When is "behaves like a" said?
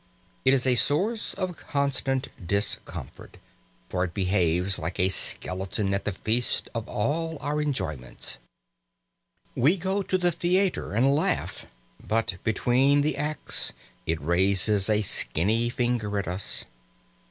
4.15-5.09